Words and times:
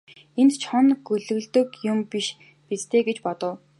Энд 0.41 0.53
чоно 0.63 0.93
гөлөглөдөг 1.07 1.69
юм 1.91 1.99
биш 2.11 2.27
биз 2.67 2.83
дээ 2.89 3.01
гэж 3.07 3.17
бодов. 3.25 3.53